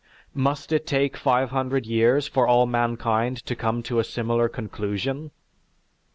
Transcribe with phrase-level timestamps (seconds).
[0.33, 5.29] Must it take five hundred years for all mankind to come to a similar conclusion?